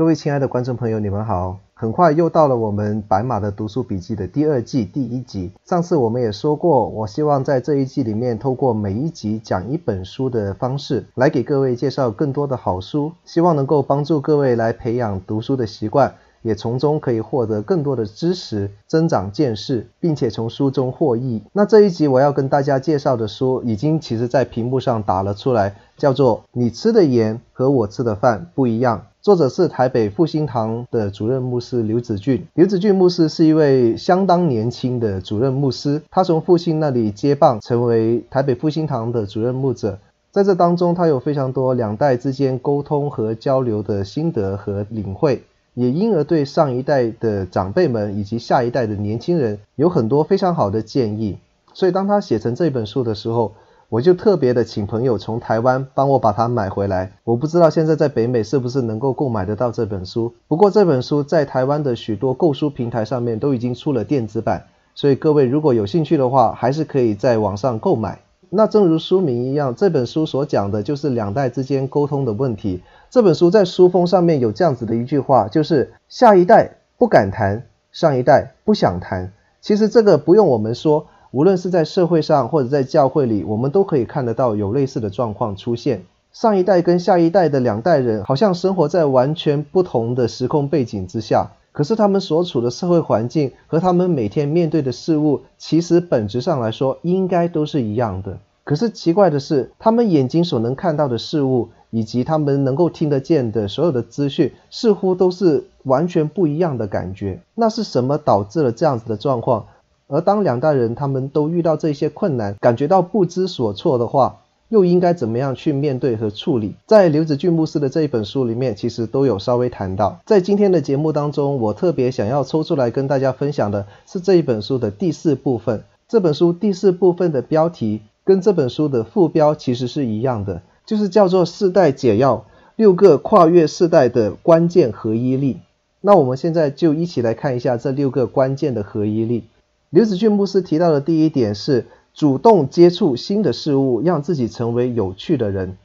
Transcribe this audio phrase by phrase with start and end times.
[0.00, 1.58] 各位亲爱的观众朋友，你们好！
[1.74, 5.52] 很快又到了我们白马的读书笔记的第二季第一集。
[5.62, 16.14] 上次我们也说过，我希望在这一季里面，透过每一集讲一本书的方式，来给各位介绍更多的好书，希望能够帮助各位来培养读书的习惯。
[16.40, 21.42] 也从中可以获得更多的知识，增长见识，并且从书中获益。
[21.52, 28.96] 那这一集我要跟大家介绍的书，已经其实在屏幕上打了出来，叫做《你吃的盐和我吃的饭不一样》。
[29.22, 32.46] 作者是台北复兴堂的主任牧师刘子俊。
[32.54, 39.98] 刘子俊牧师是一位相当年轻的主任牧师，他从父亲那里接棒，成为台北复兴堂的主任牧者。
[40.30, 45.42] 在这当中，他有非常多两代之间沟通和交流的心得和领会。
[45.74, 51.36] 也因而对上一代的长辈们以及下一代的年轻人有很多非常好的建议，
[51.74, 53.52] 所以当他写成这本书的时候，
[53.90, 57.10] 我就特别的请朋友从台湾帮我把它买回来。
[57.24, 68.20] 我不知道现在在北美是不是能够购买得到这本书，不过这本书在台湾的许多购书平台上面都已经出了电子版，所以各位如果有兴趣的话，还是可以在网上购买。
[68.48, 72.82] 那正如书名一样，这本书所讲的就是两代之间沟通的问题。
[73.10, 79.32] 这本书在书封上面有这样子的一句话，就是下一代不敢谈，上一代不想谈。
[79.60, 86.02] 其实这个不用我们说，无论是在社会上或者在教会里，我们都可以看得到有类似的状况出现。
[86.32, 98.38] 上一代跟下一代的两代人，好像生活在完全不同的时空背景之下，可是他们所处的社会环境和他们每天面对的事物，其实本质上来说应该都是一样的。
[98.62, 107.40] 可是奇怪的是，他们眼睛所能看到的事物，以及他们能够听得见的所有的资讯，似乎都是完全不一样的感觉。
[107.56, 109.66] 那是什么导致了这样子的状况？
[110.10, 116.74] 而当两代人他们都遇到这些困难，感觉到不知所措的话，又应该怎么样去面对和处理？
[116.86, 120.20] 在刘子俊牧师的这一本书里面，其实都有稍微谈到。
[120.26, 125.84] 在今天的节目当中，我特别想要抽出来跟大家分享的是这一本书的第四部分。
[126.08, 130.62] 这本书第四部分的标题跟这本书的副标其实是一样的。
[130.86, 135.58] 就是叫做世代解药，六个跨越世代的关键合一力。
[136.00, 139.44] 那我们现在就一起来看一下这六个关键的合一力。
[139.90, 145.76] 刘子俊牧师提到的第一点是主动接触新的事物，让自己成为有趣的人。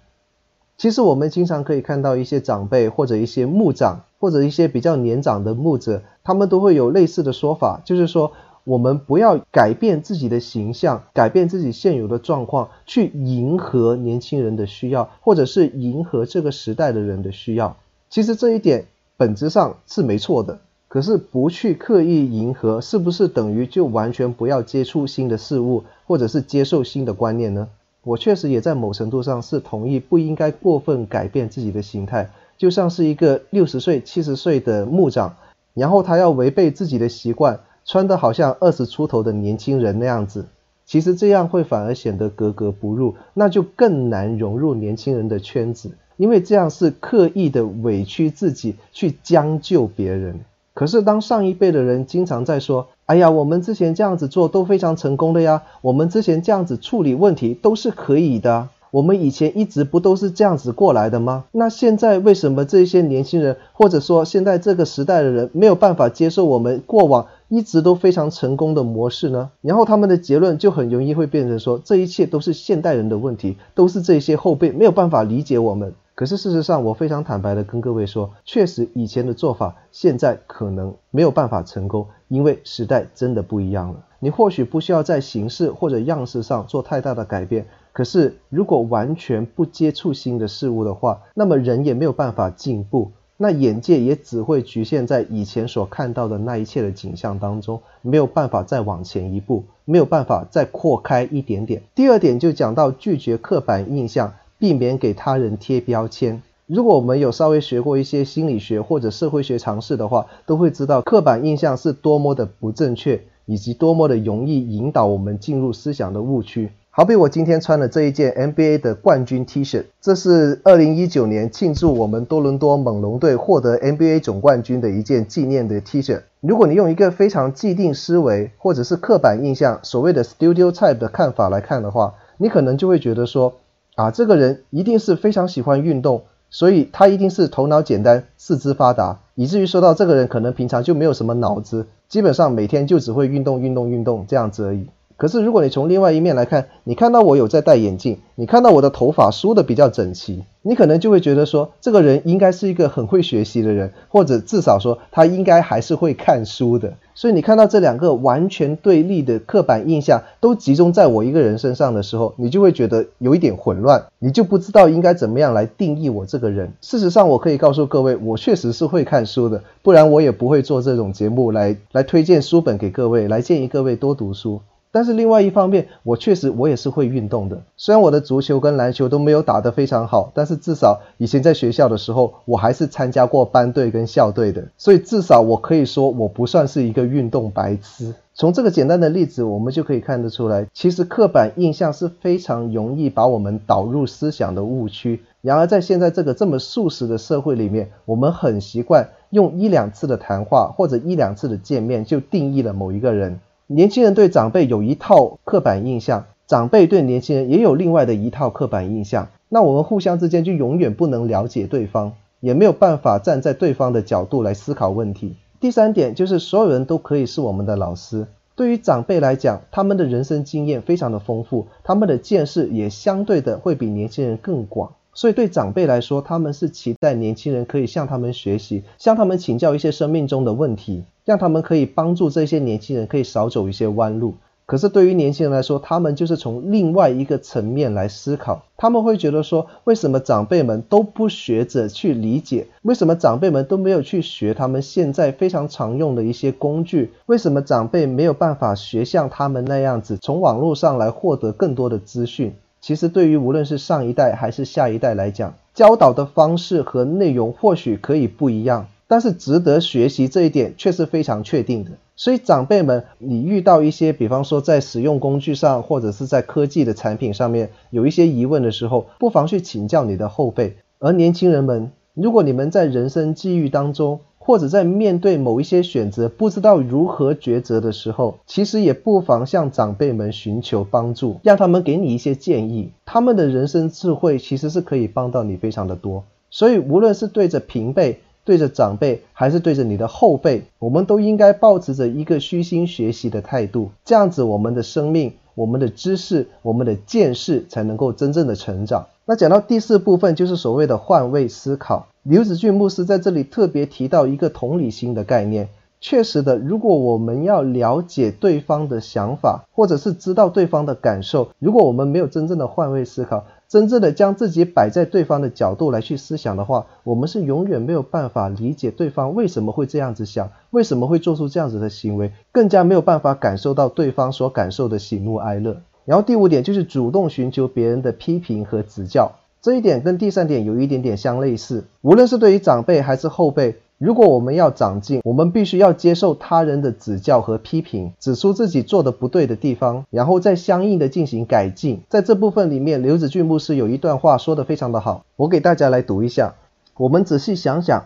[0.77, 8.31] 其实我们经常可以看到一些长辈或者一些牧长或者一些比较年长的牧者，他们都会有类似的说法，就是说。
[8.65, 17.77] 我们不要改变自己的形象，改变自己现有的状况，去迎合年轻人的需要，或者是迎合这个时代的人的需要。
[18.09, 20.61] 其实这一点本质上是没错的。
[20.95, 27.67] 可是不去刻意迎合，是不是等于就完全不要接触新的事物，或者是接受新的观念呢？
[28.01, 32.29] 我确实也在某程度上是同意，不应该过分改变自己的形态。
[32.57, 35.35] 就像是一个六十岁、七十岁的牧长，
[35.73, 37.59] 然后他要违背自己的习惯。
[37.83, 40.45] 穿得好像二十出头的年轻人那样子，
[40.85, 50.39] 其实这样会反而显得格格不入，那就更难融入年轻人的圈子，因为这样是刻意的委屈自己去将就别人。
[50.75, 61.43] 可是当上一辈的人经常在说：“哎呀，我们之前这样子做都非常成功的呀，我们之前这样子处理问题都是可以的。”我们以前一直不都是这样子过来的吗？
[61.51, 69.51] 那现在为什么这些年轻人，或者说现在这个时代的人没有办法接受我们过往一直都非常成功的模式呢？
[69.61, 75.93] 然后他们的结论就很容易会变成说，这一切都是现代人的问题，都是这些后辈没有办法理解我们。
[76.15, 84.05] 可是事实上，我非常坦白的跟各位说，确实以前的做法现在可能没有办法成功，因为时代真的不一样了。
[84.19, 87.67] 你或许不需要在形式或者样式上做太大的改变。
[87.91, 101.83] 可是，如果完全不接触新的事物的话，那么人也没有办法进步，那眼界也只会局限在以前所看到的那一切的景象当中，没有办法再往前一步，没有办法再扩开一点点。
[101.93, 104.33] 第二点就讲到拒绝刻板印象，
[104.65, 106.41] 避免给他人贴标签。
[106.65, 116.71] 如果我们有稍微学过一些心理学或者社会学常识的话，都会知道刻板印象是多么的不正确，以及多么的容易引导我们进入思想的误区。
[116.89, 126.21] 好比我今天穿的这一件 NBA 的冠军 T 恤，这是二零一九年庆祝我们多伦多猛龙队获得 NBA 总冠军的一件纪念的 T 恤。
[126.41, 133.53] 如果你用一个非常既定思维或者是刻板印象，所谓的 studio type 的看法来看的话，你可能就会觉得说，
[133.95, 144.87] 啊，这个人一定是非常喜欢运动，所以他一定是头脑简单、四肢发达，以至于说到这个人可能平常就没有什么脑子，基本上每天就只会运动、运动、运动这样子而已。
[145.17, 156.93] 可是如果你从另外一面来看，你看到我有在戴眼镜，你看到我的头发梳得比较整齐，你可能就会觉得说，这个人应该是一个很会学习的人，或者至少说他应该还是会看书的。
[157.13, 166.73] 所以你看到这两个完全对立的刻板印象都集中在我一个人身上的时候，你就会觉得有一点混乱，你就不知道应该怎么样来定义我这个人。
[166.81, 174.59] 事实上，我可以告诉各位，我确实是会看书的，不然我也不会做这种节目来来推荐书本给各位，来建议各位多读书。
[174.95, 177.61] 但是另外一方面，我确实我也是会运动的。
[177.75, 184.63] 虽然我的足球跟篮球都没有打得非常好，但是至少以前在学校的时候，我还是参加过班队跟校队的。
[184.77, 188.15] 所以至少我可以说，我不算是一个运动白痴。
[188.33, 195.19] 从这个简单的例子，我们就可以看得出来，其实刻板印象是非常容易把我们导入思想的误区。
[195.41, 203.41] 然而在现在这个这么速食的社会里面，我们很习惯用一两次的谈话或者一两次的见面就定义了某一个人。
[203.67, 209.29] 年轻人对长辈有一套刻板印象，长辈对年轻人也有另外的一套刻板印象。
[209.49, 215.35] 那我们互相之间就永远不能了解对方，也没有办法站在对方的角度来思考问题。
[215.59, 218.27] 第三点就是所有人都可以是我们的老师。
[218.55, 224.93] 对于长辈来讲，他们的人生经验非常的丰富，他们的见识也相对的会比年轻人更广。
[225.15, 234.35] 所以对长辈来说，他们是期待年轻人可以向他们学习，向他们请教一些生命中的问题，让他们可以帮助这些年轻人可以少走一些弯路。
[234.67, 242.65] 可是对于年轻人来说，他们就是从另外一个层面来思考，他们会觉得说，为什么长辈们都不学着去理解？
[242.81, 247.11] 为什么长辈们都没有去学他们现在非常常用的一些工具？
[247.27, 252.55] 为什么长辈没有办法学像他们那样子，从网络上来获得更多的资讯？
[252.81, 261.91] 其实，对于无论是上一代还是下一代来讲，教导的方式和内容或许可以不一样，但是值得学习这一点却是非常确定的。
[262.15, 270.77] 所以，长辈们，你遇到一些，比方说在使用工具上，或者是在科技的产品上面有一些疑问的时候，不妨去请教你的后辈。
[270.99, 282.91] 而年轻人们，如果你们在人生际遇当中，或者在面对某一些选择不知道如何抉择的时候，其实也不妨向长辈们寻求帮助，让他们给你一些建议。
[283.05, 286.23] 他们的人生智慧其实是可以帮到你非常的多。
[286.49, 293.89] 所以无论是对着平辈、对着长辈，还是对着你的后辈，我们都应该保持着一个虚心学习的态度。
[294.05, 299.07] 这样子，我们的生命、我们的知识、我们的见识才能够真正的成长。
[299.25, 302.07] 那讲到第四部分，就是所谓的换位思考。
[302.21, 305.69] 刘子俊牧师在这里特别提到一个同理心的概念。
[306.07, 325.77] 确实的，如果我们要了解对方的想法，或者是知道对方的感受，如果我们没有真正的换位思考，真正的将自己摆在对方的角度来去思想的话，我们是永远没有办法理解对方为什么会这样子想，为什么会做出这样子的行为，更加没有办法感受到对方所感受的喜怒哀乐。
[326.05, 329.31] 然后第五点就是主动寻求别人的批评和指教。
[329.59, 342.01] 这一点跟第三点有一点点相类似，无论是对于长辈还是后辈，如果我们要长进，我们必须要接受他人的指教和批评，指出自己做的不对的地方，然后再相应的进行改进。
[342.09, 346.55] 在这部分里面，刘子俊牧师有一段话说得非常的好，我给大家来读一下。
[346.97, 348.03] 我们仔细想想，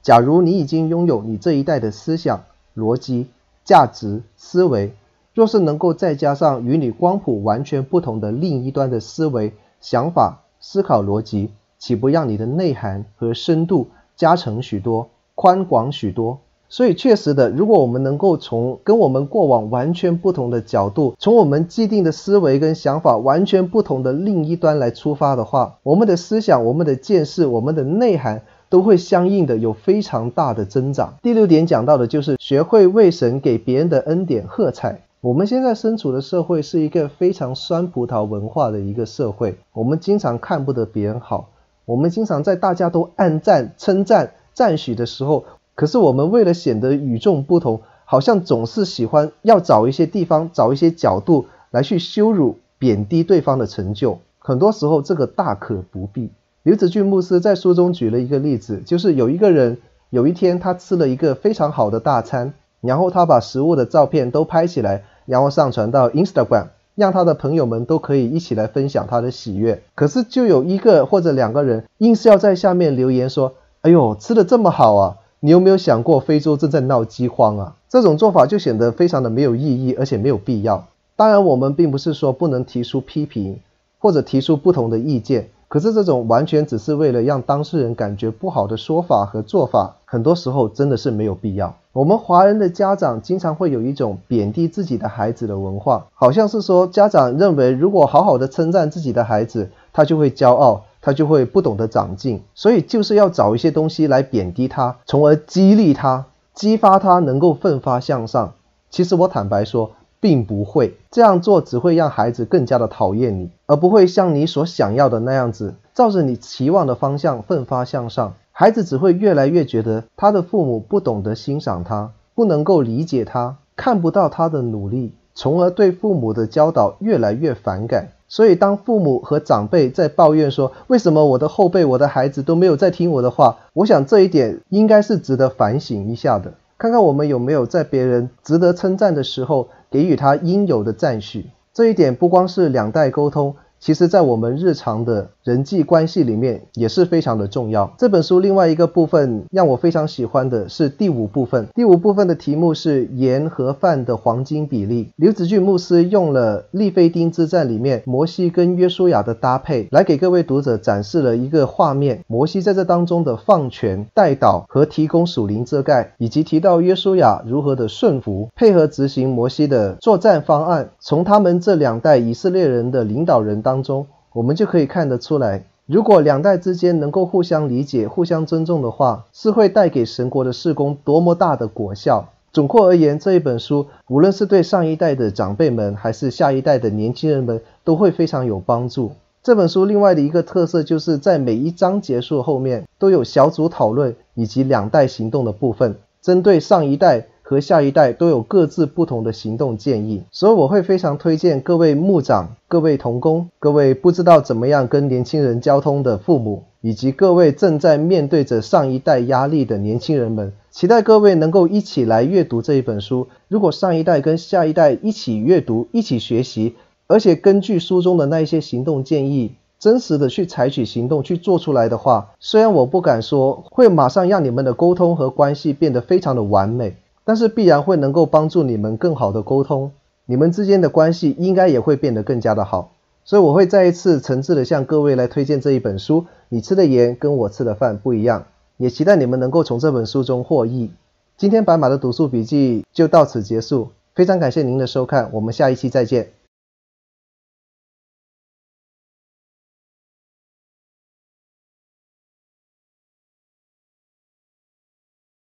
[0.00, 2.44] 假如你已经拥有你这一代的思想、
[2.76, 3.26] 逻辑、
[3.64, 4.92] 价值、思维，
[5.34, 11.50] 若是能够再加上与你光谱完全不同的另一端的思维、想法，思考逻辑，
[11.80, 16.38] 岂不让你的内涵和深度加成许多，宽广许多？
[16.68, 31.12] 所以确实的，如果我们能够从跟我们过往完全不同的角度，从我们既定的思维跟想法完全不同的另一端来出发的话，我们的思想、我们的见识、我们的内涵都会相应的有非常大的增长。
[31.22, 35.02] 第六点讲到的就是学会为神给别人的恩典喝彩。
[35.20, 41.50] 我们现在身处的社会是一个非常酸葡萄文化的一个社会，我们经常看不得别人好，
[41.84, 45.44] 我们经常在大家都暗赞、称赞、赞许的时候，
[45.74, 54.18] 可是我们为了显得与众不同，好像总是喜欢要找一些地方、找一些角度来去羞辱、贬低对方的成就。
[54.38, 56.30] 很多时候这个大可不必。
[56.62, 59.78] 刘子俊牧师在书中举了一个例子，就是有一个人
[60.10, 65.04] 有一天他吃了一个非常好的大餐，然后他把食物的照片都拍起来。
[65.24, 66.66] 然后上传到 Instagram，
[66.96, 69.80] 让他的朋友们都可以一起来分享他的喜悦。
[69.94, 75.16] 可是就有一个或者两个人硬是要在下面留言说：“哎呦，吃的这么好啊！
[75.40, 80.84] 你有没有想过非洲正在闹饥荒啊？”这种做法就显得非常的没有意义，而且没有必要。
[81.16, 83.58] 当然，我们并不是说不能提出批评
[83.98, 91.74] 或者提出不同的意见，可是这种完全只是为了让当事人感觉不好的说法和做法，很多时候真的是没有必要。
[91.92, 108.54] 我们华人的家长经常会有一种贬低自己的孩子的文化，好像是说家长认为如果好好的称赞自己的孩子，他就会骄傲，他就会不懂得长进，所以就是要找一些东西来贬低他，从而激励他，激发他能够奋发向上。
[108.88, 109.90] 其实我坦白说，
[110.20, 118.34] 并不会这样做，只会让孩子更加的讨厌你，而不会像你所想要的那样子，照着你期望的方向奋发向上。
[118.52, 128.10] 孩子只会越来越觉得他的父母不懂得欣赏他，不能够理解他，看不到他的努力，从而对父母的教导越来越反感。
[128.32, 141.50] 所以，当父母和长辈在抱怨说，为什么我的后辈、我的孩子都没有在听我的话，我想这一点应该是值得反省一下的，看看我们有没有在别人值得称赞的时候给予他应有的赞许。
[141.74, 143.54] 这一点不光是两代沟通。
[143.78, 147.92] 其实，在我们日常的人际关系里面也是非常的重要。
[147.98, 151.66] 这本书另外一个部分让我非常喜欢的是第五部分。
[151.74, 155.10] 第五部分的题目是盐和饭的黄金比例。
[155.16, 170.90] 刘子俊牧师用了利非丁之战里面摩西跟约书亚的搭配，来给各位读者展示了一个画面：摩西在这当中的放权、代祷和提供属灵遮盖，以及提到约书亚如何的顺服、配合执行摩西的作战方案。
[171.00, 182.28] 从他们这两代以色列人的领导人当中，我们就可以看得出来，如果两代之间能够互相理解、互相尊重的话，是会带给神国的事工多么大的果效。
[182.52, 189.12] 总括而言，这一本书无论是对上一代的长辈们，还是下一代的年轻人们，都会非常有帮助。
[189.42, 197.26] 这本书另外的一个特色，就是在每一章结束后面都有小组讨论以及两代行动的部分，针对上一代。
[197.52, 213.28] 和下一代都有各自不同的行动建议，所以我会非常推荐各位牧长、各位同工、各位不知道怎么样跟年轻人交通的父母，以及各位正在面对着上一代压力的年轻人们，期待各位能够一起来阅读这一本书。
[213.48, 216.74] 如果上一代跟下一代一起阅读、一起学习，
[217.06, 226.96] 而且根据书中的那一些行动建议，真实的去采取行动去做出来的话，虽然我不敢说会马上让你们的沟通和关系变得非常的完美。
[227.24, 229.92] 但是必然会能够帮助你们更好的沟通，
[230.26, 232.92] 你们之间的关系应该也会变得更加的好。
[233.24, 236.26] 所以我会再一次诚挚的向各位来推荐这一本书。
[236.48, 240.90] 你吃的盐跟我吃的饭不一样，也期待你们能够从这本书中获益。
[241.36, 246.41] 今天白马的读书笔记就到此结束，非常感谢您的收看，我们下一期再见。